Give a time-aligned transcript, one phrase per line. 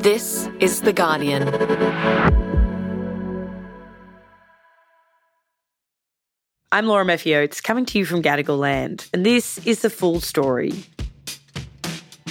[0.00, 1.46] This is The Guardian.
[6.72, 10.20] I'm Laura Murphy Oates, coming to you from Gadigal Land, and this is the full
[10.20, 10.72] story.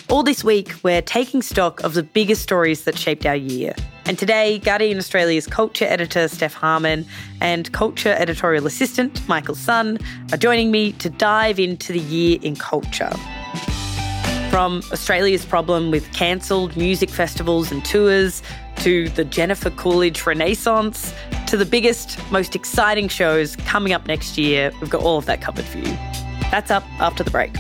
[0.10, 3.76] All this week, we're taking stock of the biggest stories that shaped our year.
[4.06, 7.06] And today, Guardian Australia's culture editor, Steph Harmon,
[7.40, 9.99] and culture editorial assistant, Michael Sun,
[10.33, 13.12] are joining me to dive into the year in culture.
[14.50, 18.41] From Australia's problem with cancelled music festivals and tours,
[18.78, 21.14] to the Jennifer Coolidge Renaissance,
[21.48, 25.42] to the biggest, most exciting shows coming up next year, we've got all of that
[25.42, 25.98] covered for you.
[26.50, 27.54] That's up after the break.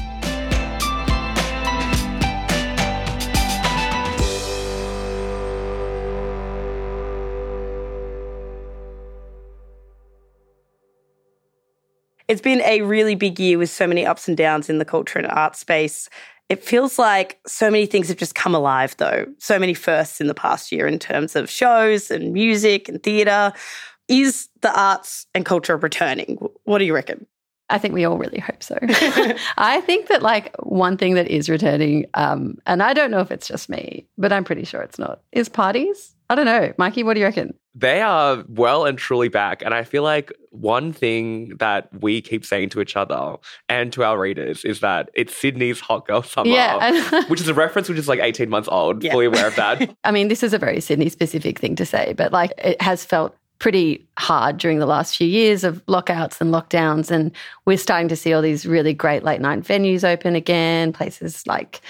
[12.27, 15.17] It's been a really big year with so many ups and downs in the culture
[15.17, 16.09] and art space.
[16.49, 19.27] It feels like so many things have just come alive, though.
[19.37, 23.53] So many firsts in the past year in terms of shows and music and theatre.
[24.07, 26.37] Is the arts and culture returning?
[26.63, 27.27] What do you reckon?
[27.69, 28.77] I think we all really hope so.
[29.57, 33.29] I think that like one thing that is returning, um, and I don't know if
[33.29, 36.15] it's just me, but I'm pretty sure it's not, is parties.
[36.29, 36.73] I don't know.
[36.77, 37.55] Mikey, what do you reckon?
[37.73, 39.61] They are well and truly back.
[39.63, 44.03] And I feel like one thing that we keep saying to each other and to
[44.03, 47.23] our readers is that it's Sydney's hot girl summer, Yeah.
[47.29, 49.11] which is a reference which is like 18 months old, Yeah.
[49.11, 49.95] fully aware of that.
[50.03, 53.03] I mean, this is a very Sydney specific thing to say, but like it has
[53.05, 57.11] felt pretty hard during the last few years of lockouts and lockdowns.
[57.11, 57.31] And
[57.65, 61.81] we're starting to see all these really great late night venues open again, places like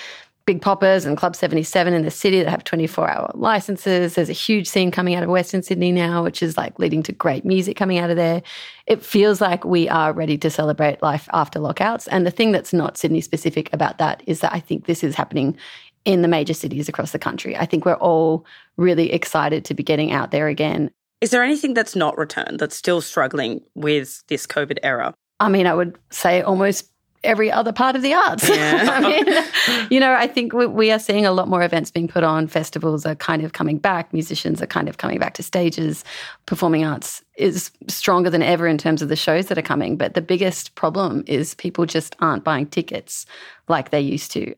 [0.50, 4.16] Big Poppa's and Club 77 in the city that have 24 hour licenses.
[4.16, 7.12] There's a huge scene coming out of Western Sydney now, which is like leading to
[7.12, 8.42] great music coming out of there.
[8.88, 12.08] It feels like we are ready to celebrate life after lockouts.
[12.08, 15.14] And the thing that's not Sydney specific about that is that I think this is
[15.14, 15.56] happening
[16.04, 17.56] in the major cities across the country.
[17.56, 18.44] I think we're all
[18.76, 20.90] really excited to be getting out there again.
[21.22, 25.14] Is there anything that's not returned that's still struggling with this COVID era?
[25.40, 26.90] I mean, I would say almost
[27.24, 28.48] every other part of the arts.
[28.60, 28.90] Yeah.
[28.92, 32.08] I mean, you know, I think we, we are seeing a lot more events being
[32.08, 32.48] put on.
[32.48, 34.12] Festivals are kind of coming back.
[34.12, 36.04] Musicians are kind of coming back to stages.
[36.46, 39.96] Performing arts is stronger than ever in terms of the shows that are coming.
[39.96, 43.26] But the biggest problem is people just aren't buying tickets
[43.68, 44.56] like they used to.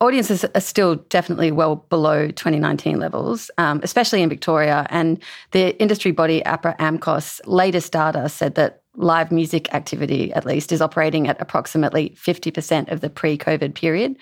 [0.00, 4.86] Audiences are still definitely well below 2019 levels, um, especially in Victoria.
[4.90, 5.20] And
[5.50, 10.82] the industry body APRA AMCOS latest data said that live music activity, at least, is
[10.82, 14.16] operating at approximately 50% of the pre COVID period.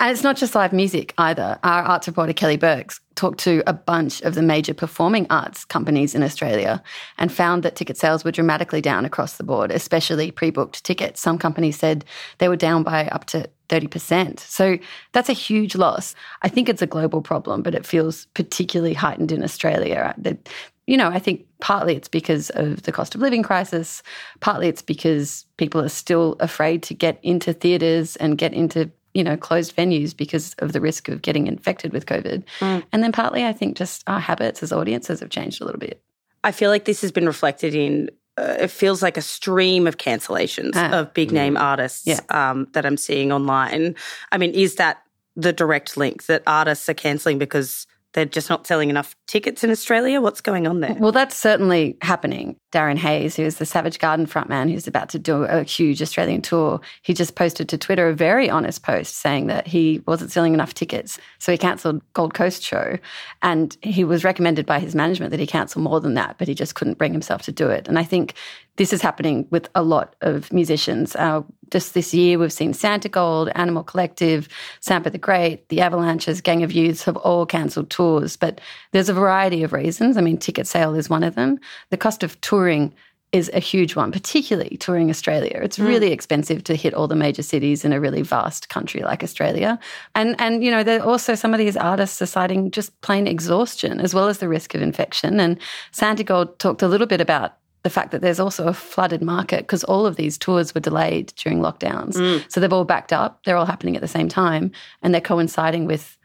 [0.00, 1.58] And it's not just live music either.
[1.64, 6.14] Our arts reporter Kelly Burks talked to a bunch of the major performing arts companies
[6.14, 6.80] in Australia
[7.18, 11.20] and found that ticket sales were dramatically down across the board, especially pre booked tickets.
[11.20, 12.04] Some companies said
[12.38, 14.38] they were down by up to 30%.
[14.38, 14.78] So
[15.12, 16.14] that's a huge loss.
[16.42, 20.14] I think it's a global problem, but it feels particularly heightened in Australia.
[20.18, 20.48] That,
[20.88, 24.02] you know, I think partly it's because of the cost of living crisis,
[24.40, 29.24] partly it's because people are still afraid to get into theatres and get into you
[29.24, 32.44] know, closed venues because of the risk of getting infected with COVID.
[32.60, 36.00] And then partly, I think just our habits as audiences have changed a little bit.
[36.44, 38.10] I feel like this has been reflected in.
[38.36, 41.00] Uh, it feels like a stream of cancellations Ah.
[41.00, 42.20] of big name artists Yeah.
[42.30, 43.96] um, that I'm seeing online.
[44.30, 45.02] I mean, is that
[45.34, 49.70] the direct link that artists are cancelling because they're just not selling enough tickets in
[49.70, 50.20] Australia?
[50.20, 50.96] What's going on there?
[50.98, 52.56] Well, that's certainly happening.
[52.72, 56.42] Darren Hayes, who is the Savage Garden frontman who's about to do a huge Australian
[56.42, 60.54] tour, he just posted to Twitter a very honest post saying that he wasn't selling
[60.54, 61.18] enough tickets.
[61.38, 62.98] So he cancelled Gold Coast show.
[63.42, 66.54] And he was recommended by his management that he cancel more than that, but he
[66.54, 67.88] just couldn't bring himself to do it.
[67.88, 68.34] And I think
[68.78, 71.14] this is happening with a lot of musicians.
[71.16, 74.48] Uh, just this year, we've seen Santigold, Animal Collective,
[74.80, 78.36] Sampa the Great, the Avalanches, Gang of Youths have all cancelled tours.
[78.36, 78.60] But
[78.92, 80.16] there's a variety of reasons.
[80.16, 81.58] I mean, ticket sale is one of them.
[81.90, 82.94] The cost of touring
[83.30, 85.60] is a huge one, particularly touring Australia.
[85.62, 89.22] It's really expensive to hit all the major cities in a really vast country like
[89.22, 89.78] Australia.
[90.14, 93.26] And and you know, there are also some of these artists are citing just plain
[93.26, 95.40] exhaustion as well as the risk of infection.
[95.40, 95.58] And
[95.92, 99.84] Santigold talked a little bit about the fact that there's also a flooded market because
[99.84, 102.14] all of these tours were delayed during lockdowns.
[102.14, 102.44] Mm.
[102.50, 103.40] So they've all backed up.
[103.44, 104.72] They're all happening at the same time
[105.02, 106.18] and they're coinciding with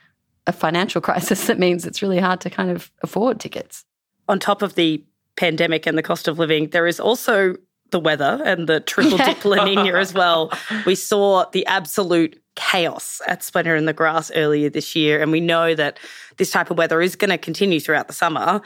[0.48, 3.86] a financial crisis that means it's really hard to kind of afford tickets.
[4.28, 5.04] on top of the
[5.36, 7.56] pandemic and the cost of living, there is also
[7.92, 10.52] the weather and the triple dip La Nina as well.
[10.86, 15.40] We saw the absolute chaos at Splendour in the Grass earlier this year, and we
[15.40, 16.00] know that
[16.38, 18.62] this type of weather is going to continue throughout the summer.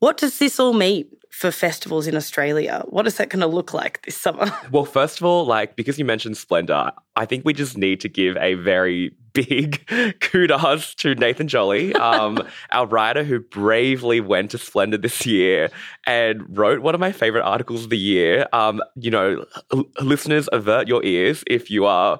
[0.00, 2.82] What does this all mean for festivals in Australia?
[2.88, 4.50] What is that going to look like this summer?
[4.70, 8.08] Well, first of all, like because you mentioned Splendour, I think we just need to
[8.08, 9.86] give a very big
[10.20, 12.42] kudos to Nathan Jolly, um,
[12.72, 15.70] our writer who bravely went to Splendour this year
[16.06, 18.46] and wrote one of my favorite articles of the year.
[18.52, 22.18] Um, you know, l- listeners, avert your ears if you are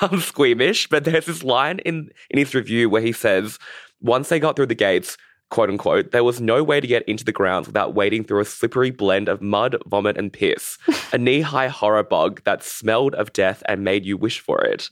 [0.00, 3.58] um, squeamish, but there's this line in in his review where he says,
[4.00, 5.16] once they got through the gates
[5.50, 8.44] quote unquote, there was no way to get into the grounds without wading through a
[8.44, 10.78] slippery blend of mud, vomit, and piss.
[11.12, 14.90] a knee high horror bug that smelled of death and made you wish for it.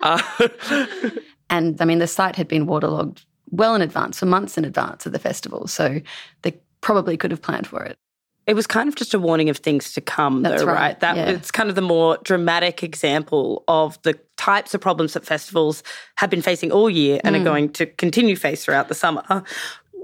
[0.00, 0.22] Uh,
[1.50, 5.06] and I mean, the site had been waterlogged well in advance, for months in advance
[5.06, 5.66] of the festival.
[5.66, 6.00] So
[6.42, 7.98] they probably could have planned for it.
[8.46, 11.00] It was kind of just a warning of things to come, That's though, right, right?
[11.00, 11.28] That yeah.
[11.28, 15.82] it's kind of the more dramatic example of the types of problems that festivals
[16.16, 19.44] have been facing all year and are going to continue face throughout the summer.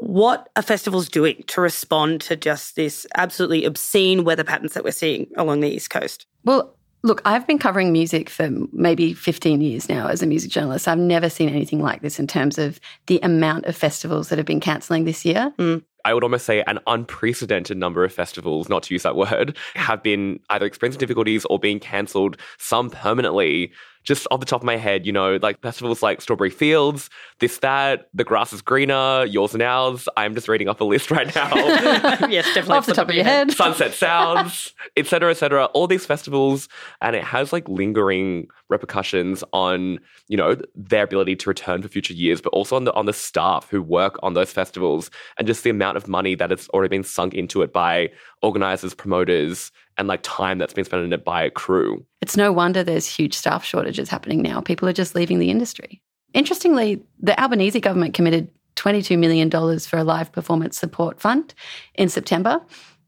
[0.04, 4.90] What are festivals doing to respond to just this absolutely obscene weather patterns that we're
[4.90, 6.26] seeing along the East Coast?
[6.44, 10.88] Well, look, I've been covering music for maybe 15 years now as a music journalist.
[10.88, 14.46] I've never seen anything like this in terms of the amount of festivals that have
[14.46, 15.54] been cancelling this year.
[15.58, 15.82] Mm.
[16.04, 20.02] I would almost say an unprecedented number of festivals, not to use that word, have
[20.02, 23.72] been either experiencing difficulties or being cancelled, some permanently.
[24.04, 27.10] Just off the top of my head, you know, like festivals like Strawberry Fields,
[27.40, 30.08] this, that, The Grass is Greener, Yours and Ours.
[30.16, 31.54] I'm just reading off a list right now.
[31.54, 32.76] yes, definitely.
[32.76, 33.50] Off the top of your head.
[33.50, 35.66] Sunset Sounds, et cetera, et cetera.
[35.66, 36.68] All these festivals,
[37.00, 39.98] and it has like lingering repercussions on
[40.28, 43.12] you know their ability to return for future years, but also on the on the
[43.12, 46.94] staff who work on those festivals, and just the amount of money that has already
[46.94, 48.10] been sunk into it by
[48.42, 52.04] organizers, promoters, and like time that's been spent in it by a crew.
[52.24, 54.62] It's no wonder there's huge staff shortages happening now.
[54.62, 56.00] People are just leaving the industry.
[56.32, 61.52] Interestingly, the Albanese government committed $22 million for a live performance support fund
[61.96, 62.62] in September.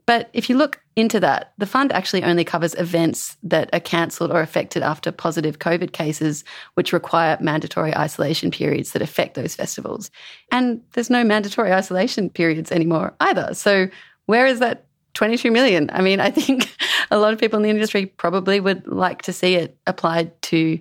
[0.05, 4.33] But if you look into that, the fund actually only covers events that are cancelled
[4.33, 10.11] or affected after positive COVID cases, which require mandatory isolation periods that affect those festivals.
[10.53, 13.55] And there's no mandatory isolation periods anymore either.
[13.55, 13.89] So
[14.27, 14.86] where is that
[15.17, 15.91] 22 million?
[15.93, 16.71] I mean, I think
[17.11, 20.79] a lot of people in the industry probably would like to see it applied to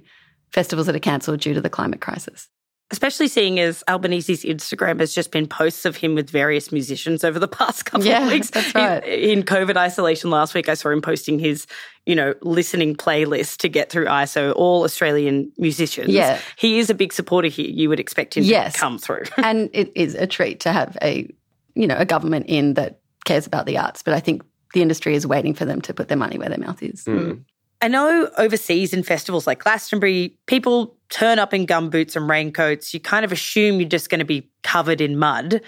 [0.52, 2.48] festivals that are cancelled due to the climate crisis.
[2.92, 7.40] Especially seeing as Albanese's Instagram has just been posts of him with various musicians over
[7.40, 8.52] the past couple Yeah, of weeks.
[8.52, 9.04] that's right.
[9.04, 11.66] In COVID isolation last week, I saw him posting his,
[12.06, 16.10] you know, listening playlist to get through ISO, all Australian musicians.
[16.10, 16.40] Yeah.
[16.58, 17.68] He is a big supporter here.
[17.68, 18.74] You would expect him Yes.
[18.74, 19.24] to come through.
[19.38, 21.28] and it is a treat to have a,
[21.74, 24.02] you know, a government in that cares about the arts.
[24.02, 24.44] But I think
[24.74, 27.04] the industry is waiting for them to put their money where their mouth is.
[27.06, 27.44] Mm.
[27.82, 32.94] I know overseas in festivals like Glastonbury, people turn up in gumboots and raincoats.
[32.94, 35.62] You kind of assume you're just going to be covered in mud.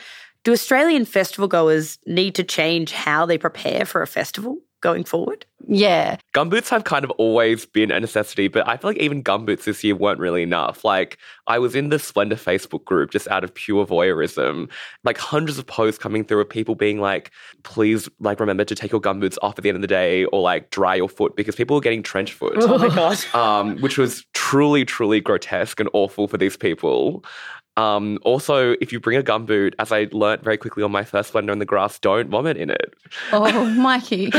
[0.43, 5.45] Do Australian festival goers need to change how they prepare for a festival going forward?
[5.67, 6.17] Yeah.
[6.33, 9.83] Gumboots have kind of always been a necessity, but I feel like even gumboots this
[9.83, 10.85] year weren't really enough.
[10.85, 14.69] Like, I was in the Splendour Facebook group just out of pure voyeurism,
[15.03, 17.31] like hundreds of posts coming through of people being like,
[17.63, 20.41] please, like, remember to take your gumboots off at the end of the day or
[20.41, 22.53] like dry your foot because people were getting trench foot.
[22.57, 23.35] Oh my God.
[23.35, 27.25] um, which was truly, truly grotesque and awful for these people.
[27.77, 31.29] Um, also, if you bring a gumboot, as I learnt very quickly on my first
[31.29, 32.93] Splendour in the Grass, don't vomit in it.
[33.31, 34.31] Oh, Mikey.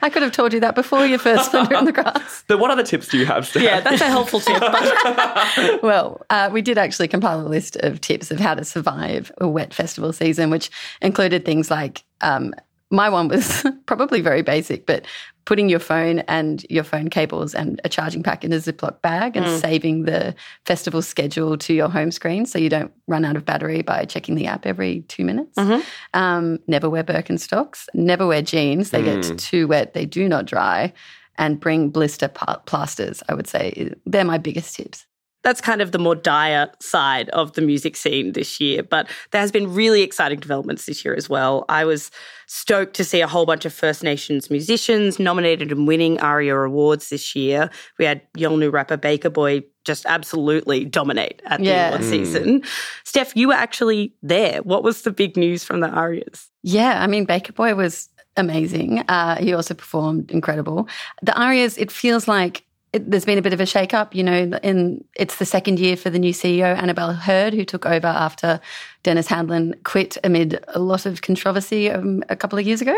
[0.00, 2.44] I could have told you that before your first Splendour in the Grass.
[2.48, 3.62] But what other tips do you have, Steph?
[3.62, 4.60] Yeah, that's a helpful tip.
[4.60, 9.32] But Well, uh, we did actually compile a list of tips of how to survive
[9.38, 10.70] a wet festival season, which
[11.02, 12.54] included things like um,
[12.90, 15.06] my one was probably very basic, but
[15.46, 19.36] putting your phone and your phone cables and a charging pack in a Ziploc bag
[19.36, 19.60] and mm.
[19.60, 20.34] saving the
[20.66, 24.34] festival schedule to your home screen so you don't run out of battery by checking
[24.34, 25.56] the app every two minutes.
[25.56, 25.80] Mm-hmm.
[26.14, 27.86] Um, never wear Birkenstocks.
[27.94, 28.90] Never wear jeans.
[28.90, 29.38] They get mm.
[29.38, 29.94] too wet.
[29.94, 30.92] They do not dry.
[31.38, 33.92] And bring blister plasters, I would say.
[34.06, 35.06] They're my biggest tips.
[35.46, 38.82] That's kind of the more dire side of the music scene this year.
[38.82, 41.64] But there has been really exciting developments this year as well.
[41.68, 42.10] I was
[42.48, 47.10] stoked to see a whole bunch of First Nations musicians nominated and winning ARIA awards
[47.10, 47.70] this year.
[47.96, 51.88] We had Yolngu rapper Baker Boy just absolutely dominate at the Yeah.
[51.90, 52.10] award Mm.
[52.10, 52.62] season.
[53.04, 54.62] Steph, you were actually there.
[54.64, 56.48] What was the big news from the ARIAs?
[56.64, 59.04] Yeah, I mean, Baker Boy was amazing.
[59.08, 60.88] Uh, he also performed incredible.
[61.22, 62.64] The Arias, it feels like
[62.96, 64.14] it, there's been a bit of a shake-up.
[64.14, 67.86] You know, in it's the second year for the new CEO Annabelle Herd, who took
[67.86, 68.60] over after
[69.02, 72.96] Dennis Handlin quit amid a lot of controversy um, a couple of years ago,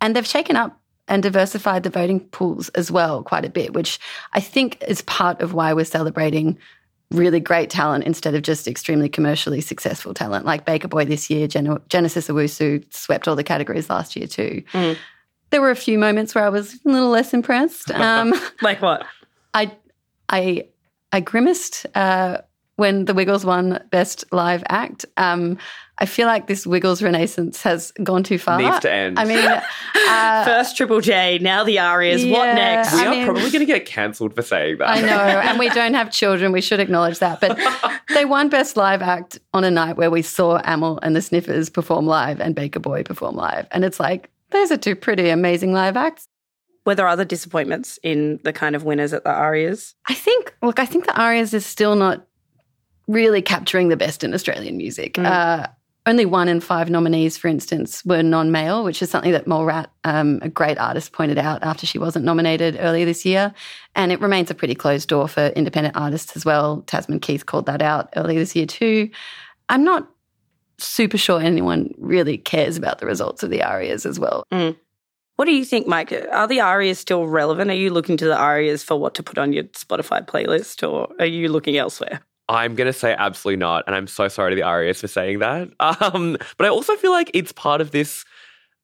[0.00, 0.78] and they've shaken up
[1.08, 3.98] and diversified the voting pools as well quite a bit, which
[4.32, 6.56] I think is part of why we're celebrating
[7.10, 10.46] really great talent instead of just extremely commercially successful talent.
[10.46, 14.62] Like Baker Boy this year, Gen- Genesis Owusu swept all the categories last year too.
[14.72, 14.96] Mm.
[15.50, 17.90] There were a few moments where I was a little less impressed.
[17.90, 18.32] Um,
[18.62, 19.04] Like what?
[19.54, 19.72] I,
[20.28, 20.66] I,
[21.12, 22.38] I grimaced uh,
[22.76, 25.04] when the Wiggles won Best Live Act.
[25.16, 25.58] Um,
[25.98, 28.58] I feel like this Wiggles renaissance has gone too far.
[28.58, 29.18] Needs to end.
[29.18, 29.38] I mean,
[30.08, 32.24] uh, First Triple J, now the Arias.
[32.24, 32.94] What next?
[32.94, 34.88] we I are mean- probably going to get cancelled for saying that.
[34.88, 35.08] I know,
[35.44, 36.52] and we don't have children.
[36.52, 37.40] We should acknowledge that.
[37.40, 37.58] But
[38.14, 41.68] they won Best Live Act on a night where we saw Amyl and the Sniffers
[41.68, 43.66] perform live and Baker Boy perform live.
[43.72, 46.26] And it's like, those are two pretty amazing live acts.
[46.90, 49.94] Were there other disappointments in the kind of winners at the Arias?
[50.06, 52.26] I think, look, I think the Arias is still not
[53.06, 55.16] really capturing the best in Australian music.
[55.16, 55.68] Uh,
[56.04, 59.86] only one in five nominees, for instance, were non male, which is something that Mallrat,
[60.02, 63.54] um, a great artist, pointed out after she wasn't nominated earlier this year.
[63.94, 66.82] And it remains a pretty closed door for independent artists as well.
[66.88, 69.10] Tasman Keith called that out earlier this year, too.
[69.68, 70.10] I'm not
[70.78, 74.42] super sure anyone really cares about the results of the Arias as well.
[75.40, 76.12] What do you think, Mike?
[76.12, 77.70] Are the Arias still relevant?
[77.70, 81.10] Are you looking to the Arias for what to put on your Spotify playlist or
[81.18, 82.20] are you looking elsewhere?
[82.50, 83.84] I'm going to say absolutely not.
[83.86, 85.70] And I'm so sorry to the Arias for saying that.
[85.80, 88.22] Um, but I also feel like it's part of this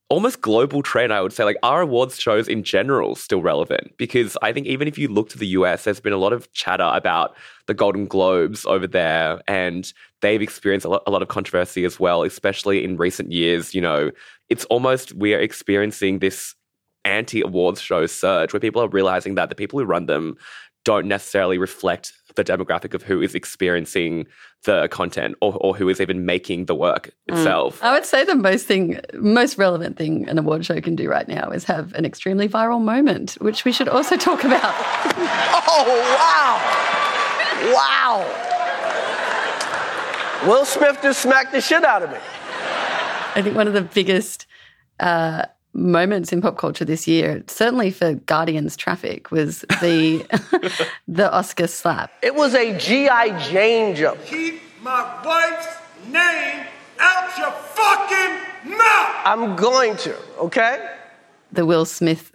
[0.08, 1.44] almost global trend, I would say.
[1.44, 3.96] Like, are awards shows in general still relevant?
[3.96, 6.50] Because I think even if you look to the US, there's been a lot of
[6.52, 7.36] chatter about
[7.66, 11.98] the Golden Globes over there, and they've experienced a lot, a lot of controversy as
[11.98, 13.74] well, especially in recent years.
[13.74, 14.10] You know,
[14.48, 16.54] it's almost we are experiencing this
[17.04, 20.36] anti awards show surge where people are realizing that the people who run them
[20.84, 24.26] don't necessarily reflect the demographic of who is experiencing
[24.64, 27.82] the content or, or who is even making the work itself.
[27.82, 31.26] I would say the most thing, most relevant thing an award show can do right
[31.26, 34.74] now is have an extremely viral moment, which we should also talk about.
[35.78, 35.84] Oh,
[36.16, 36.56] wow.
[37.74, 38.24] Wow.
[40.48, 42.16] Will Smith just smacked the shit out of me.
[43.34, 44.46] I think one of the biggest
[45.00, 45.44] uh,
[45.76, 50.24] moments in pop culture this year, certainly for Guardians Traffic, was the
[51.08, 52.10] the Oscar slap.
[52.22, 53.38] It was a G.I.
[53.48, 54.24] Jane jump.
[54.24, 55.68] Keep my wife's
[56.08, 56.66] name
[56.98, 59.14] out your fucking mouth!
[59.24, 60.94] I'm going to, okay?
[61.52, 62.34] The Will Smith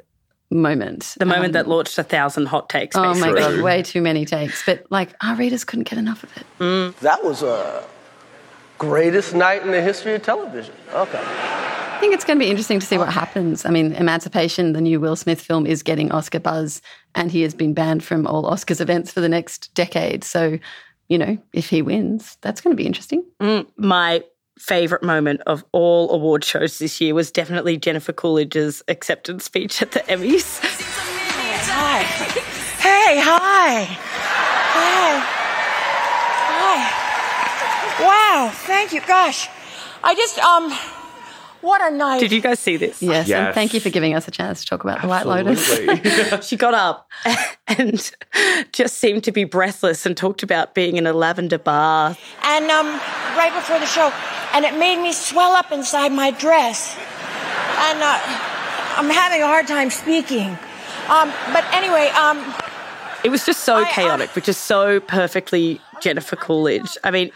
[0.49, 1.15] moment.
[1.17, 2.95] The moment Um, that launched a thousand hot takes.
[2.95, 3.41] Oh my basically.
[3.57, 4.65] god, way too many takes.
[4.65, 6.95] But like our readers couldn't get enough of it.
[6.99, 7.83] That was a
[8.77, 10.73] greatest night in the history of television.
[10.93, 11.60] Okay.
[12.01, 13.63] I think it's going to be interesting to see what happens.
[13.63, 16.81] I mean, Emancipation, the new Will Smith film, is getting Oscar buzz,
[17.13, 20.23] and he has been banned from all Oscars events for the next decade.
[20.23, 20.57] So,
[21.09, 23.23] you know, if he wins, that's going to be interesting.
[23.77, 24.23] My
[24.57, 29.91] favorite moment of all award shows this year was definitely Jennifer Coolidge's acceptance speech at
[29.91, 30.59] the Emmys.
[31.69, 32.01] Hi.
[32.01, 33.83] Hey, hi.
[34.73, 35.19] Hi.
[37.99, 38.03] Hi.
[38.03, 39.01] Wow, thank you.
[39.01, 39.49] Gosh.
[40.03, 40.73] I just um
[41.61, 42.19] what a night.
[42.19, 43.01] Did you guys see this?
[43.01, 45.79] Yes, and thank you for giving us a chance to talk about the White Lotus.
[46.47, 47.09] She got up
[47.67, 48.11] and
[48.73, 52.17] just seemed to be breathless and talked about being in a lavender bar.
[52.43, 52.87] and um
[53.37, 54.11] right before the show
[54.53, 56.95] and it made me swell up inside my dress.
[56.97, 58.19] And uh,
[58.97, 60.49] I'm having a hard time speaking.
[61.09, 62.37] Um but anyway, um
[63.23, 66.97] It was just so I- I- chaotic, but just so perfectly Jennifer Coolidge.
[67.03, 67.31] I mean,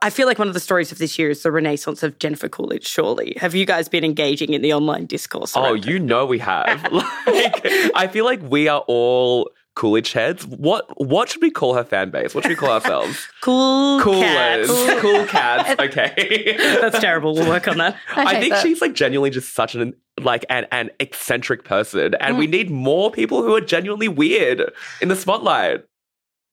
[0.00, 2.48] I feel like one of the stories of this year is the renaissance of Jennifer
[2.48, 3.36] Coolidge, surely.
[3.40, 5.56] Have you guys been engaging in the online discourse?
[5.56, 6.82] oh, around you know we have.
[6.92, 10.44] like, I feel like we are all Coolidge heads.
[10.44, 12.34] What what should we call her fan base?
[12.34, 13.28] What should we call ourselves?
[13.42, 14.66] cool Coolers.
[14.66, 15.00] cats.
[15.00, 15.80] Cool cats.
[15.88, 16.56] Okay.
[16.80, 17.34] That's terrible.
[17.34, 17.96] We'll work on that.
[18.14, 18.62] I, I think that.
[18.62, 22.50] she's like genuinely just such an like an, an eccentric person, and we mm.
[22.50, 25.84] need more people who are genuinely weird in the spotlight.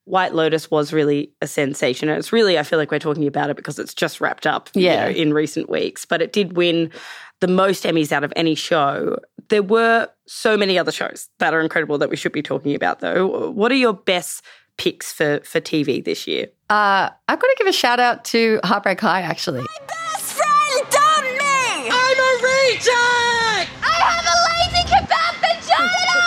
[0.06, 2.10] White Lotus was really a sensation.
[2.10, 4.70] And it's really, I feel like we're talking about it because it's just wrapped up
[4.74, 6.06] you know, in recent weeks.
[6.06, 6.92] But it did win
[7.40, 9.18] the most Emmys out of any show.
[9.50, 13.00] There were so many other shows that are incredible that we should be talking about,
[13.00, 13.50] though.
[13.52, 14.44] What are your best
[14.78, 16.48] picks for, for TV this year?
[16.70, 19.66] Uh, I've got to give a shout out to Heartbreak High, actually.
[19.88, 21.90] best friend dumped me.
[21.92, 23.70] I'm a reject.
[23.84, 26.20] I have a lazy kebab vagina.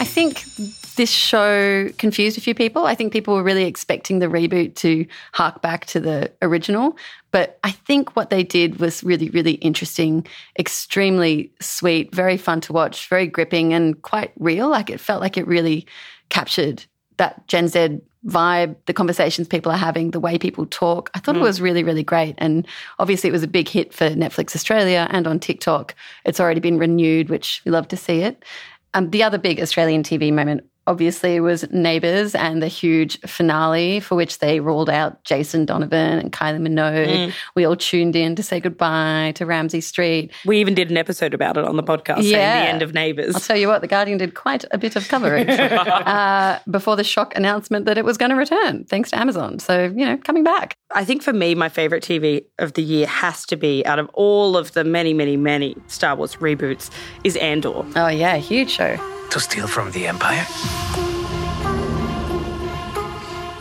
[0.00, 0.44] I think
[0.94, 2.86] this show confused a few people.
[2.86, 6.96] I think people were really expecting the reboot to hark back to the original.
[7.30, 10.26] But I think what they did was really, really interesting,
[10.58, 14.68] extremely sweet, very fun to watch, very gripping, and quite real.
[14.68, 15.86] Like it felt like it really
[16.28, 16.84] captured
[17.18, 21.10] that Gen Z vibe, the conversations people are having, the way people talk.
[21.14, 22.34] I thought it was really, really great.
[22.38, 22.66] And
[22.98, 25.94] obviously, it was a big hit for Netflix Australia and on TikTok.
[26.24, 28.44] It's already been renewed, which we love to see it.
[28.92, 34.16] Um, the other big Australian TV moment, obviously was Neighbours and the huge finale for
[34.16, 37.32] which they ruled out Jason Donovan and Kylie Minogue.
[37.54, 40.32] We all tuned in to say goodbye to Ramsay Street.
[40.44, 42.64] We even did an episode about it on the podcast saying Yeah.
[42.64, 43.34] the end of Neighbours.
[43.36, 47.04] I'll tell you what, The Guardian did quite a bit of coverage uh, before the
[47.04, 49.60] shock announcement that it was going to return, thanks to Amazon.
[49.60, 50.74] So, you know, coming back.
[50.92, 54.10] I think for me, my favorite TV of the year has to be out of
[54.12, 56.90] all of the many, many, many Star Wars reboots
[57.22, 57.84] is Andor.
[57.94, 58.96] Oh, yeah, huge show.
[59.30, 60.44] To steal from the Empire?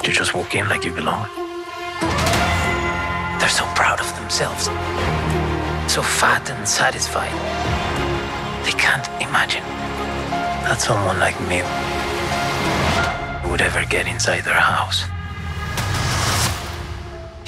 [0.02, 1.30] To just walk in like you belong?
[3.40, 4.64] They're so proud of themselves.
[5.88, 7.32] So fat and satisfied.
[8.66, 9.64] They can't imagine
[10.66, 11.62] that someone like me
[13.52, 15.06] would ever get inside their house.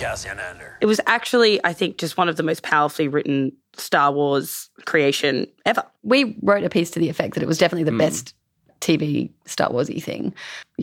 [0.01, 0.77] Cassian Andor.
[0.81, 5.48] It was actually, I think, just one of the most powerfully written Star Wars creation
[5.65, 5.84] ever.
[6.03, 8.34] We wrote a piece to the effect that it was definitely the best
[8.81, 10.34] TV Star Warsy thing.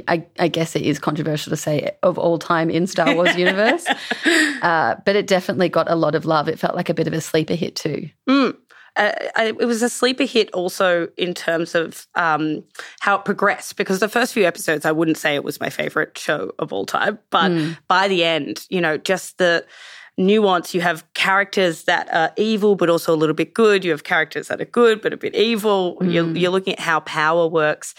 [0.07, 3.87] I, I guess it is controversial to say of all time in Star Wars universe,
[4.63, 6.49] uh, but it definitely got a lot of love.
[6.49, 8.09] It felt like a bit of a sleeper hit too.
[8.97, 12.65] Uh, it was a sleeper hit also in terms of um,
[13.01, 16.19] how it progressed because the first few episodes I wouldn't say it was my favorite
[16.19, 17.53] show of all time but
[17.87, 19.65] by the end you know just the
[20.19, 23.85] nuance you have characters that are evil but also a little bit good.
[23.85, 25.97] You have characters that are good but a bit evil.
[26.03, 27.95] You're, you're looking at how power works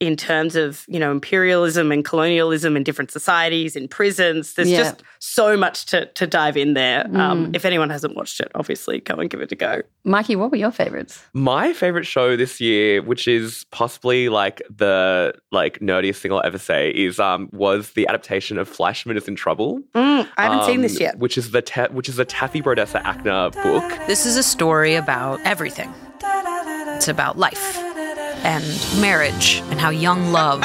[0.00, 4.78] in terms of you know imperialism and colonialism in different societies in prisons there's Yeah.
[4.78, 9.00] just so much to, to dive in there um, if anyone hasn't watched it obviously
[9.00, 11.22] go and give it a go Mikey, what were your favorites?
[11.32, 16.58] My favorite show this year, which is possibly like the like nerdiest thing I'll ever
[16.58, 19.80] say, is um was the adaptation of Fleischman is in Trouble.
[19.94, 21.18] Mm, I haven't seen this um, yet.
[21.18, 24.06] Which is the ta- which is the Taffy Brodesser-Akner book.
[24.06, 25.90] This is a story about everything.
[26.22, 27.82] It's about life
[28.44, 28.64] and
[29.00, 30.62] marriage and how young love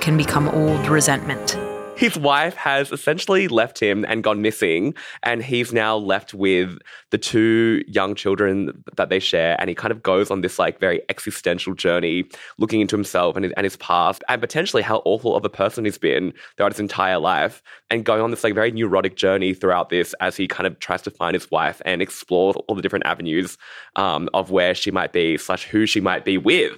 [0.00, 1.58] can become old resentment.
[2.04, 6.76] His wife has essentially left him and gone missing, and he's now left with
[7.10, 9.56] the two young children that they share.
[9.58, 13.44] And he kind of goes on this like very existential journey, looking into himself and
[13.44, 16.80] his, and his past, and potentially how awful of a person he's been throughout his
[16.80, 20.66] entire life, and going on this like very neurotic journey throughout this as he kind
[20.66, 23.56] of tries to find his wife and explore all the different avenues
[23.96, 26.72] um, of where she might be slash who she might be with.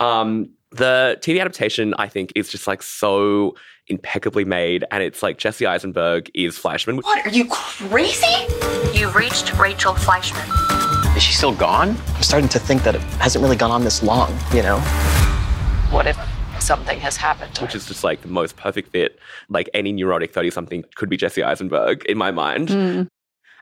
[0.00, 3.54] Um, the TV adaptation, I think, is just like so
[3.86, 7.02] impeccably made, and it's like Jesse Eisenberg is Fleischman.
[7.02, 8.26] What, are you crazy?
[8.92, 11.16] You've reached Rachel Fleischman.
[11.16, 11.96] Is she still gone?
[12.14, 14.78] I'm starting to think that it hasn't really gone on this long, you know?
[15.90, 16.18] What if
[16.60, 17.76] something has happened Which her?
[17.78, 19.18] is just like the most perfect fit.
[19.48, 22.68] Like any neurotic 30 something could be Jesse Eisenberg in my mind.
[22.68, 23.08] Mm.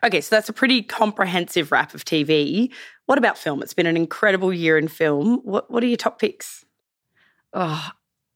[0.04, 2.70] Okay, so that's a pretty comprehensive wrap of TV.
[3.06, 3.62] What about film?
[3.62, 5.38] It's been an incredible year in film.
[5.44, 6.64] What What are your top picks?
[7.56, 7.88] Oh,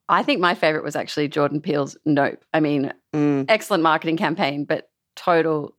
[0.08, 2.42] I think my favorite was actually Jordan Peele's Nope.
[2.54, 3.44] I mean, Mm.
[3.48, 5.76] excellent marketing campaign, but total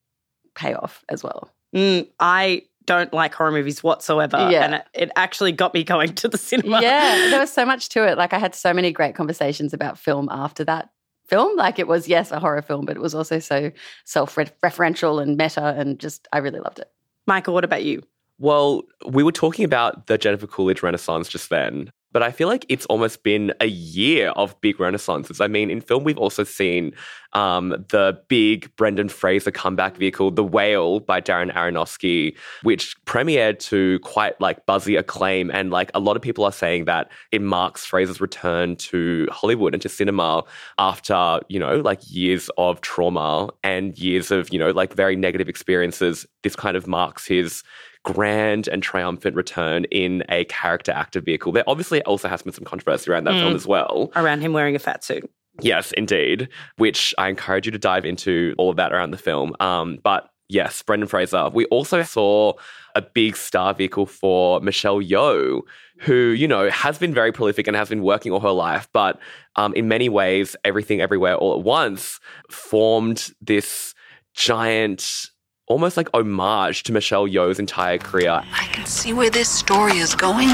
[0.56, 1.50] payoff as well.
[1.76, 4.64] Mm, I don't like horror movies whatsoever, Yeah.
[4.66, 6.82] and it, it actually got me going to the cinema.
[6.82, 8.18] Yeah, there was so much to it.
[8.18, 10.90] Like I had so many great conversations about film after that
[11.28, 11.56] film.
[11.58, 13.72] Like it was, yes, a horror film, but it was also so
[14.06, 16.90] self-referential and meta, and just I really loved it.
[17.28, 18.04] Michael, what about you?
[18.40, 22.65] Well, we were talking about the Jennifer Coolidge Renaissance just then, but I feel like
[22.69, 25.41] it's almost been a year of big renaissances.
[25.41, 26.93] I mean, in film, we've also seen
[27.34, 34.00] um, the big Brendan Fraser comeback vehicle, The Whale by Darren Aronofsky, which premiered to
[34.00, 35.50] quite like buzzy acclaim.
[35.52, 39.74] And like a lot of people are saying that it marks Fraser's return to Hollywood
[39.74, 40.43] and to cinema
[40.78, 45.47] after, you know, like years of trauma and years of, you know, like very negative
[45.47, 46.26] experiences.
[46.43, 47.63] This kind of marks his
[48.04, 51.52] grand and triumphant return in a character actor vehicle.
[51.52, 54.12] There obviously also has been some controversy around that film as well.
[54.16, 55.30] Around him wearing a fat suit.
[55.62, 56.50] Yes, indeed.
[56.78, 59.56] Which I encourage you to dive into all of that around the film.
[59.60, 61.50] Um, but yes, Brendan Fraser.
[61.50, 62.54] We also saw
[62.96, 65.62] a big star vehicle for Michelle Yeoh,
[66.00, 69.20] who you know has been very prolific and has been working all her life, but
[69.56, 73.94] um, in many ways, everything, everywhere, all at once formed this
[74.34, 75.28] giant.
[75.72, 78.44] Almost like homage to Michelle Yeoh's entire career.
[78.52, 80.50] I can see where this story is going.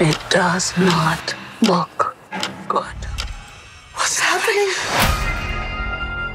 [0.00, 2.09] It does not look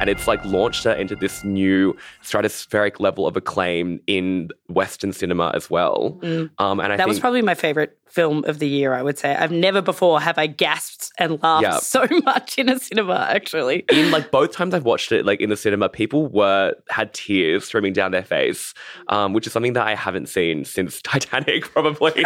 [0.06, 5.52] and it's like launched her into this new stratospheric level of acclaim in Western cinema
[5.56, 6.20] as well.
[6.60, 9.36] Um, and I That was probably my favorite film of the year, I would say.
[9.36, 11.78] I've never before have I gasped and laughed Yeah.
[11.80, 13.84] so much in a cinema, actually.
[13.92, 17.66] in like both times I've watched it, like in the cinema, people were had tears
[17.66, 18.76] streaming down their face,
[19.08, 22.14] um, which is something that I haven't seen since Titanic, probably.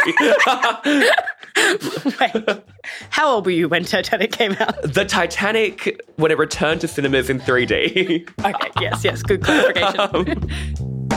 [3.19, 4.81] How old were you when Titanic came out?
[4.81, 8.29] the Titanic when it returned to cinemas in 3D.
[8.45, 9.99] Okay, yes, yes, good clarification.
[9.99, 11.09] Um,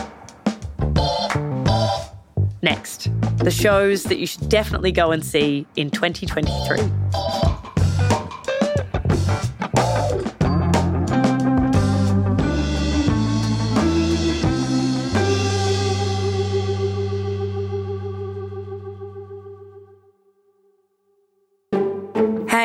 [2.60, 6.78] Next, the shows that you should definitely go and see in 2023.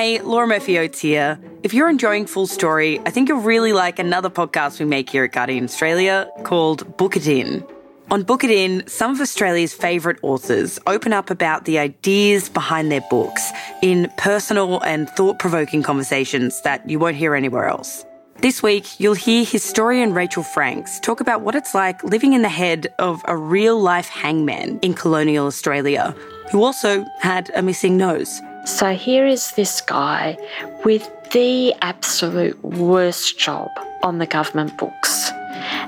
[0.08, 1.38] Hey, Laura Murphy Oates here.
[1.64, 5.26] If you're enjoying Full Story, I think you'll really like another podcast we make here
[5.26, 7.62] at Guardian Australia called Book It In.
[8.10, 12.90] On Book It In, some of Australia's favourite authors open up about the ideas behind
[12.90, 18.06] their books in personal and thought provoking conversations that you won't hear anywhere else.
[18.38, 22.48] This week, you'll hear historian Rachel Franks talk about what it's like living in the
[22.64, 26.16] head of a real life hangman in colonial Australia,
[26.50, 28.42] who also had a missing nose.
[28.68, 30.38] So here is this guy
[30.84, 33.70] with the absolute worst job
[34.04, 35.32] on the government books.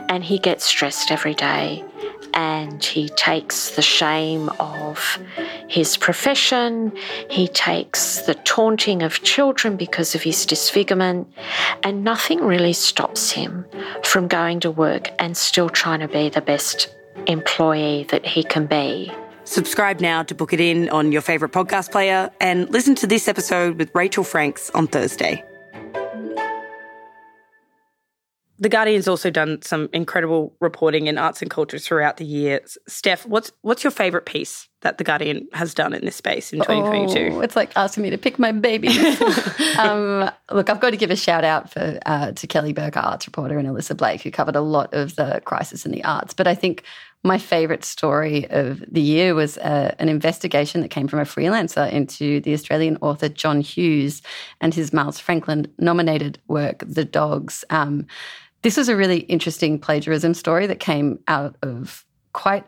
[0.07, 1.83] And he gets stressed every day
[2.33, 5.19] and he takes the shame of
[5.67, 6.95] his profession,
[7.29, 11.27] he takes the taunting of children because of his disfigurement,
[11.83, 13.65] and nothing really stops him
[14.03, 16.95] from going to work and still trying to be the best
[17.27, 19.11] employee that he can be.
[19.49, 23.27] Subscribe now to Book It In on your favourite podcast player and listen to this
[23.27, 25.43] episode with Rachel Franks on Thursday.
[28.59, 32.61] The Guardian's also done some incredible reporting in arts and culture throughout the year.
[32.87, 36.59] Steph, what's what's your favourite piece that The Guardian has done in this space in
[36.59, 37.35] 2022?
[37.35, 38.87] Oh, it's like asking me to pick my baby.
[39.77, 43.27] um, look, I've got to give a shout out for uh, to Kelly Burke, arts
[43.27, 46.33] reporter, and Elissa Blake, who covered a lot of the crisis in the arts.
[46.33, 46.83] But I think
[47.23, 51.91] my favourite story of the year was uh, an investigation that came from a freelancer
[51.91, 54.21] into the Australian author John Hughes
[54.61, 57.65] and his Miles Franklin nominated work, The Dogs.
[57.69, 58.07] Um,
[58.61, 62.65] this was a really interesting plagiarism story that came out of quite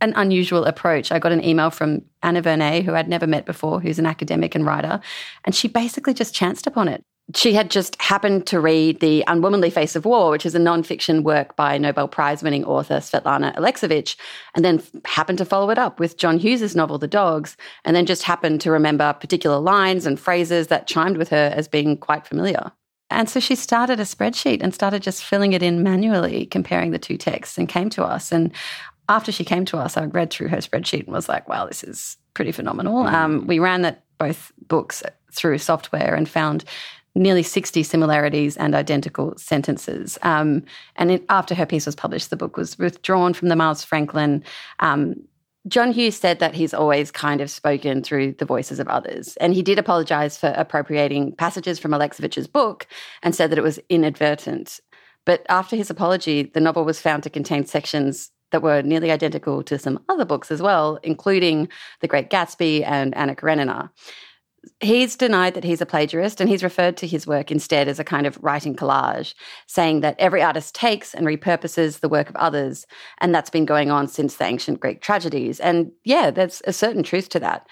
[0.00, 1.12] an unusual approach.
[1.12, 4.54] I got an email from Anna Verney, who I'd never met before, who's an academic
[4.54, 5.00] and writer,
[5.44, 7.02] and she basically just chanced upon it.
[7.36, 11.22] She had just happened to read The Unwomanly Face of War, which is a nonfiction
[11.22, 14.16] work by Nobel Prize winning author Svetlana Alexievich,
[14.56, 18.04] and then happened to follow it up with John Hughes' novel The Dogs, and then
[18.06, 22.26] just happened to remember particular lines and phrases that chimed with her as being quite
[22.26, 22.72] familiar.
[23.10, 26.98] And so she started a spreadsheet and started just filling it in manually, comparing the
[26.98, 28.30] two texts, and came to us.
[28.30, 28.52] And
[29.10, 31.82] after she came to us, I read through her spreadsheet and was like, wow, this
[31.82, 32.98] is pretty phenomenal.
[32.98, 36.64] Um, we ran that both books through software and found
[37.16, 40.16] nearly 60 similarities and identical sentences.
[40.22, 40.62] Um,
[40.94, 44.44] and it, after her piece was published, the book was withdrawn from the Miles Franklin.
[44.78, 45.16] Um,
[45.66, 49.36] John Hughes said that he's always kind of spoken through the voices of others.
[49.38, 52.86] And he did apologize for appropriating passages from Alexievich's book
[53.24, 54.78] and said that it was inadvertent.
[55.26, 59.62] But after his apology, the novel was found to contain sections that were nearly identical
[59.64, 61.68] to some other books as well, including
[62.00, 63.90] The Great Gatsby and Anna Karenina.
[64.80, 68.04] He's denied that he's a plagiarist and he's referred to his work instead as a
[68.04, 69.34] kind of writing collage,
[69.66, 72.86] saying that every artist takes and repurposes the work of others.
[73.18, 75.60] And that's been going on since the ancient Greek tragedies.
[75.60, 77.66] And yeah, there's a certain truth to that.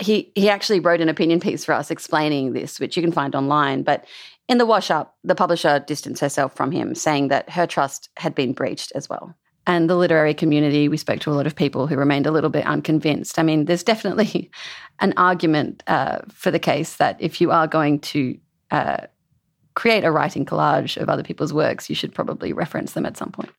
[0.00, 3.34] He, he actually wrote an opinion piece for us explaining this, which you can find
[3.34, 3.82] online.
[3.82, 4.04] But
[4.48, 8.36] in the wash up, the publisher distanced herself from him, saying that her trust had
[8.36, 9.34] been breached as well
[9.68, 12.48] and the literary community, we spoke to a lot of people who remained a little
[12.48, 13.38] bit unconvinced.
[13.38, 14.50] I mean, there's definitely
[15.00, 18.38] an argument uh, for the case that if you are going to
[18.70, 19.06] uh,
[19.74, 23.30] create a writing collage of other people's works, you should probably reference them at some
[23.30, 23.50] point.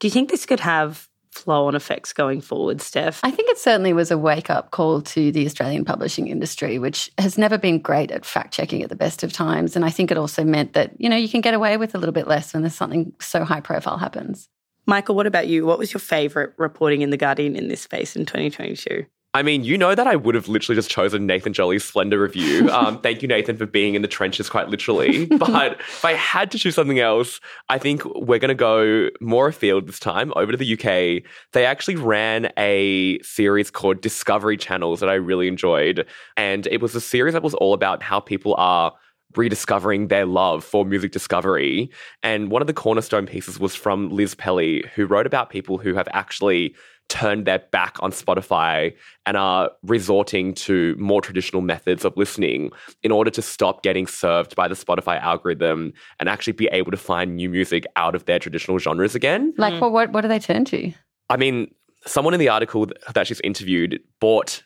[0.00, 3.20] Do you think this could have flow on effects going forward, Steph?
[3.22, 7.08] I think it certainly was a wake up call to the Australian publishing industry, which
[7.18, 9.76] has never been great at fact checking at the best of times.
[9.76, 11.98] And I think it also meant that, you know, you can get away with a
[11.98, 14.48] little bit less when there's something so high profile happens.
[14.90, 15.64] Michael, what about you?
[15.64, 19.06] What was your favourite reporting in The Guardian in this space in 2022?
[19.32, 22.68] I mean, you know that I would have literally just chosen Nathan Jolly's Splendour review.
[22.80, 25.26] Um, thank you, Nathan, for being in the trenches quite literally.
[25.38, 29.46] But if I had to choose something else, I think we're going to go more
[29.46, 31.22] afield this time, over to the UK.
[31.52, 36.04] They actually ran a series called Discovery Channels that I really enjoyed.
[36.36, 38.92] And it was a series that was all about how people are
[39.36, 41.90] rediscovering their love for music discovery.
[42.22, 45.94] And one of the cornerstone pieces was from Liz Pelly, who wrote about people who
[45.94, 46.74] have actually
[47.10, 48.94] turned their back on Spotify
[49.26, 52.70] and are resorting to more traditional methods of listening
[53.02, 56.96] in order to stop getting served by the Spotify algorithm and actually be able to
[56.96, 59.52] find new music out of their traditional genres again.
[59.58, 59.80] Like, hmm.
[59.80, 60.92] well, what what do they turn to?
[61.28, 61.74] I mean,
[62.06, 64.62] someone in the article that she's interviewed bought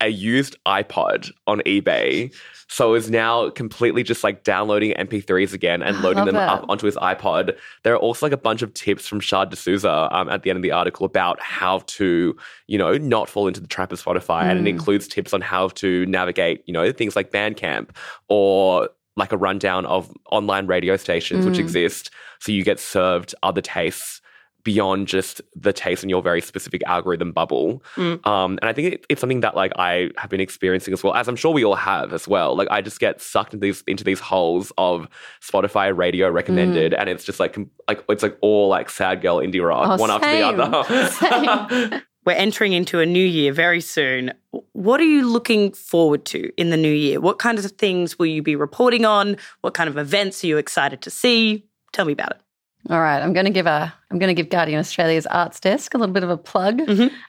[0.00, 2.34] a used iPod on eBay.
[2.68, 6.48] So is now completely just like downloading MP3s again and loading them that.
[6.48, 7.56] up onto his iPod.
[7.84, 10.56] There are also like a bunch of tips from Shaad D'Souza um, at the end
[10.56, 14.50] of the article about how to, you know, not fall into the trap of Spotify.
[14.50, 14.74] And it Mm.
[14.74, 17.90] includes tips on how to navigate, you know, things like Bandcamp
[18.28, 21.60] or like a rundown of online radio stations which Mm.
[21.60, 22.10] exist.
[22.40, 24.20] So you get served other tastes
[24.66, 27.84] beyond just the taste in your very specific algorithm bubble.
[27.94, 28.26] Mm.
[28.26, 31.14] Um, and I think it, it's something that like I have been experiencing as well,
[31.14, 32.56] as I'm sure we all have as well.
[32.56, 35.08] Like I just get sucked into these into these holes of
[35.40, 39.64] Spotify radio recommended, and it's just like like it's like all like sad girl indie
[39.64, 42.02] rock, Oh, one after the other.
[42.26, 44.32] We're entering into a new year very soon.
[44.72, 47.20] What are you looking forward to in the new year?
[47.20, 49.36] What kinds of things will you be reporting on?
[49.60, 51.66] What kind of events are you excited to see?
[51.92, 52.40] Tell me about it.
[52.88, 55.92] All right, I'm going to give a I'm going to give Guardian Australia's Arts Desk
[55.94, 56.80] a little bit of a plug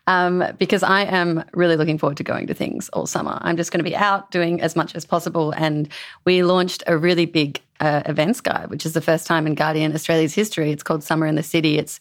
[0.06, 3.39] um, because I am really looking forward to going to things all summer.
[3.41, 5.89] I'm just going to be out doing as much as possible, and
[6.26, 9.93] we launched a really big uh, events guide, which is the first time in Guardian
[9.93, 10.72] Australia's history.
[10.72, 11.80] It's called Summer in the City.
[11.80, 12.00] It's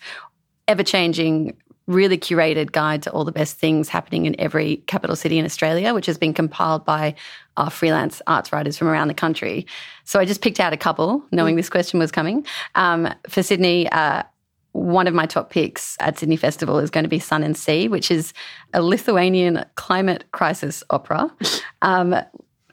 [0.69, 1.57] ever changing.
[1.87, 5.95] Really curated guide to all the best things happening in every capital city in Australia,
[5.95, 7.15] which has been compiled by
[7.57, 9.67] our freelance arts writers from around the country.
[10.05, 12.45] So I just picked out a couple, knowing this question was coming.
[12.75, 14.25] Um, for Sydney, uh,
[14.73, 17.89] one of my top picks at Sydney Festival is going to be Sun and Sea,
[17.89, 18.35] which is
[18.75, 21.31] a Lithuanian climate crisis opera.
[21.83, 22.17] Um,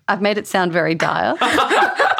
[0.07, 1.35] I've made it sound very dire.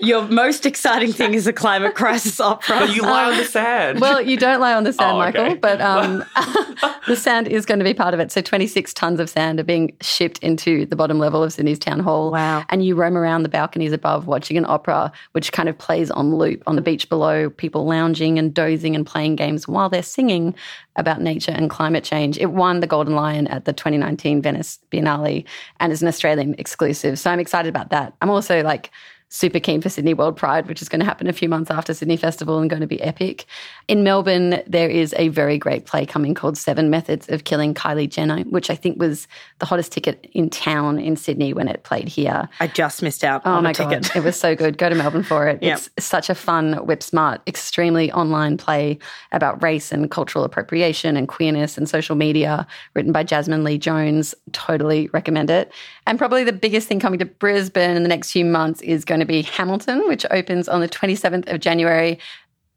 [0.00, 2.78] Your most exciting thing is a climate crisis opera.
[2.88, 4.00] But you lie on the sand.
[4.08, 5.54] Well, you don't lie on the sand, Oh, okay.
[5.54, 6.24] Michael, but um,
[7.06, 8.30] the sand is going to be part of it.
[8.30, 12.00] So 26 tons of sand are being shipped into the bottom level of Sydney's town
[12.00, 12.30] hall.
[12.30, 12.64] Wow.
[12.68, 16.34] And you roam around the balconies above watching an opera, which kind of plays on
[16.34, 20.54] loop on the beach below, people lounging and dozing and playing games while they're singing
[20.96, 22.38] about nature and climate change.
[22.38, 25.44] It won the Golden Lion at the 2019 Venice Biennale
[25.80, 27.18] and is an Australian exclusive.
[27.18, 28.14] So I'm excited about that.
[28.20, 28.90] I'm also like,
[29.30, 31.92] super keen for Sydney World Pride, which is going to happen a few months after
[31.92, 33.44] Sydney Festival and going to be epic.
[33.86, 38.08] In Melbourne, there is a very great play coming called Seven Methods of Killing Kylie
[38.08, 42.08] Jenner, which I think was the hottest ticket in town in Sydney when it played
[42.08, 42.48] here.
[42.60, 44.04] I just missed out Oh on my a ticket.
[44.04, 44.78] god, it was so good.
[44.78, 45.62] Go to Melbourne for it.
[45.62, 45.80] Yep.
[45.96, 48.98] It's such a fun, whip smart, extremely online play
[49.32, 54.34] about race and cultural appropriation and queerness and social media, written by Jasmine Lee Jones.
[54.52, 55.70] Totally recommend it.
[56.06, 59.17] And probably the biggest thing coming to Brisbane in the next few months is going
[59.20, 62.18] to be Hamilton, which opens on the 27th of January.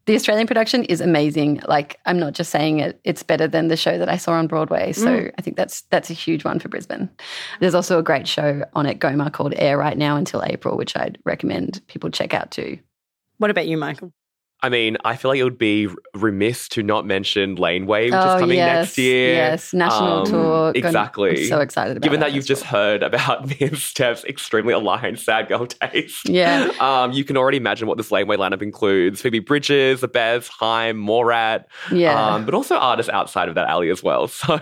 [0.08, 1.62] The Australian production is amazing.
[1.68, 4.48] Like I'm not just saying it; it's better than the show that I saw on
[4.48, 4.94] Broadway.
[4.94, 5.32] So Mm.
[5.38, 7.08] I think that's that's a huge one for Brisbane.
[7.60, 10.98] There's also a great show on at Goma called Air right now until April, which
[10.98, 12.80] I'd recommend people check out too.
[13.38, 14.12] What about you, Michael?
[14.64, 18.36] I mean, I feel like it would be remiss to not mention Laneway, which Oh,
[18.36, 19.32] is coming yes, next year.
[19.32, 19.74] Um, yes.
[19.74, 20.72] National tour.
[20.76, 21.42] Exactly.
[21.42, 24.74] I'm so excited about Given that that you've just heard about me and Steph's extremely
[24.74, 26.30] aligned sad girl taste.
[26.30, 26.72] Yeah.
[26.82, 29.22] Um, you can already imagine what this Laneway lineup includes.
[29.22, 31.66] Phoebe Bridgers, The Bev, Haim, Mallrat.
[31.92, 32.34] Yeah.
[32.34, 34.28] Um, but also artists outside of that alley as well.
[34.42, 34.60] So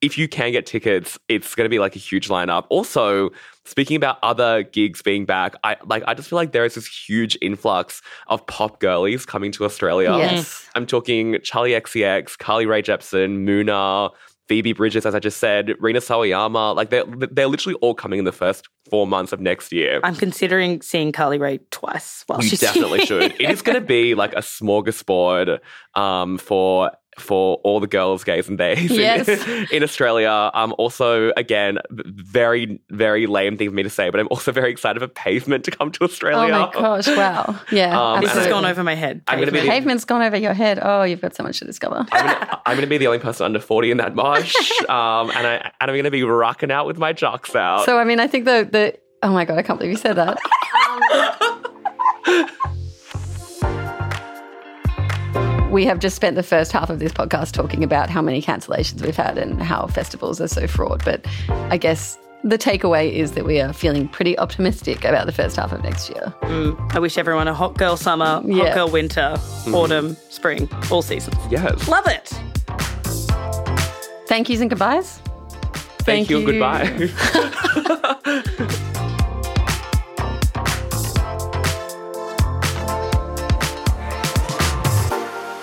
[0.00, 2.66] if you can get tickets, it's going to be like a huge lineup.
[2.70, 3.30] Also,
[3.64, 6.86] speaking about other gigs being back, I like I just feel like there is this
[6.86, 10.16] huge influx of pop girlies coming to Australia.
[10.16, 10.68] Yes.
[10.74, 14.10] I'm talking Charli XCX, Carly Rae Jepsen, Muna,
[14.48, 16.74] Phoebe Bridgers, as I just said, Rina Sawayama.
[16.74, 20.00] Like they're they're literally all coming in the first four months of next year.
[20.02, 23.06] I'm considering seeing Carly Rae twice while you she's definitely here.
[23.06, 23.40] should.
[23.40, 25.60] It is going to be like a smorgasbord
[25.94, 29.28] um, for for all the girls, gays, and theys in- Yes.
[29.72, 30.50] in, Australia.
[30.54, 34.70] Um, also, again, very very lame thing for me to say, but I'm also very
[34.70, 36.54] excited for Pavement to come to Australia.
[36.54, 37.08] Oh my gosh!
[37.08, 37.60] Wow.
[37.70, 37.98] Yeah.
[38.00, 39.22] Um, This has gone over my head.
[39.28, 40.78] I'm gonna be the- Pavement's gone over your head.
[40.82, 42.06] Oh, you've got so much to discover.
[42.12, 44.54] I'm going to be the only person under 40 in that mosh,
[44.88, 47.84] um, and, I, and I'm going to be rocking out with my jocks out.
[47.86, 50.16] So I mean, I think the the oh my god, I can't believe you said
[50.16, 50.38] that.
[55.70, 59.00] We have just spent the first half of this podcast talking about how many cancellations
[59.02, 61.02] we've had and how festivals are so fraught.
[61.04, 65.56] But I guess the takeaway is that we are feeling pretty optimistic about the first
[65.56, 66.34] half of next year.
[66.42, 68.74] Mm, I wish everyone a hot girl summer, hot Yeah.
[68.74, 69.74] girl winter, Mhm.
[69.74, 71.36] autumn, spring, all seasons.
[71.50, 71.88] yes.
[71.88, 72.28] Love it.
[74.26, 75.20] Thank yous and goodbyes.
[76.00, 77.08] Thank, you and goodbye.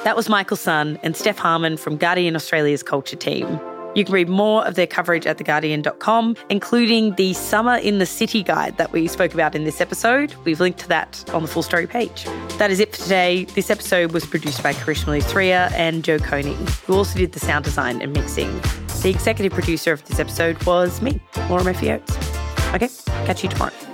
[0.10, 3.60] That was Michael Sun and Steph Harmon from Guardian Australia's culture team.
[3.94, 8.42] You can read more of their coverage at theguardian.com, including the Summer in the City
[8.42, 10.34] guide that we spoke about in this episode.
[10.46, 12.26] We've linked to that on the full story page.
[12.58, 13.44] That is it for today.
[13.54, 17.66] This episode was produced by Karishma Luthria and Joe Koning, who also did the sound
[17.66, 18.52] design and mixing.
[19.04, 22.18] The executive producer of this episode was me, Laura Murphy Oates.
[22.74, 22.90] Okay,
[23.28, 23.89] catch you tomorrow.